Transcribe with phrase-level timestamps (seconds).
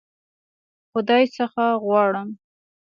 [0.91, 2.29] خدای څخه غواړم.